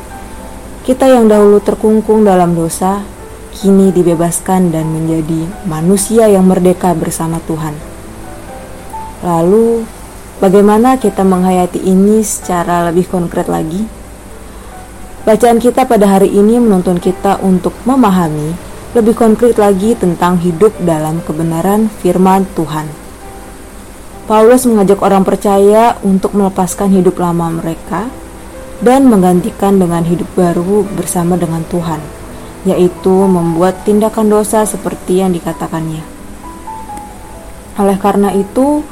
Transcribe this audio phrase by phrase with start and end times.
[0.82, 3.06] Kita yang dahulu terkungkung dalam dosa,
[3.54, 7.70] kini dibebaskan dan menjadi manusia yang merdeka bersama Tuhan.
[9.22, 9.86] Lalu,
[10.42, 13.86] bagaimana kita menghayati ini secara lebih konkret lagi?
[15.22, 18.50] Bacaan kita pada hari ini menuntun kita untuk memahami
[18.98, 22.90] lebih konkret lagi tentang hidup dalam kebenaran firman Tuhan.
[24.26, 28.10] Paulus mengajak orang percaya untuk melepaskan hidup lama mereka
[28.82, 32.02] dan menggantikan dengan hidup baru bersama dengan Tuhan,
[32.66, 36.02] yaitu membuat tindakan dosa seperti yang dikatakannya.
[37.78, 38.82] Oleh karena itu,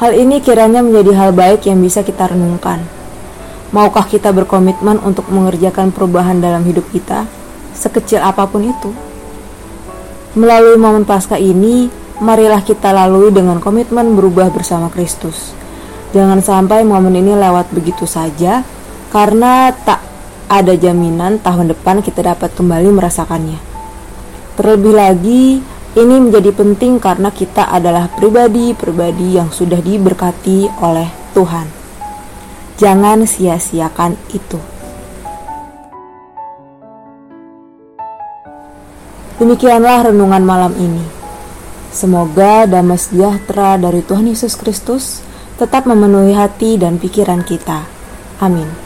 [0.00, 2.80] hal ini kiranya menjadi hal baik yang bisa kita renungkan.
[3.76, 7.28] Maukah kita berkomitmen untuk mengerjakan perubahan dalam hidup kita,
[7.76, 8.90] sekecil apa pun itu?
[10.32, 11.92] Melalui momen Paskah ini,
[12.24, 15.52] marilah kita lalui dengan komitmen berubah bersama Kristus.
[16.16, 18.64] Jangan sampai momen ini lewat begitu saja
[19.10, 20.02] karena tak
[20.46, 23.58] ada jaminan tahun depan kita dapat kembali merasakannya.
[24.56, 25.60] Terlebih lagi,
[25.96, 31.66] ini menjadi penting karena kita adalah pribadi-pribadi yang sudah diberkati oleh Tuhan.
[32.76, 34.60] Jangan sia-siakan itu.
[39.36, 41.04] Demikianlah renungan malam ini.
[41.92, 45.24] Semoga damai sejahtera dari Tuhan Yesus Kristus
[45.56, 47.88] tetap memenuhi hati dan pikiran kita.
[48.40, 48.85] Amin.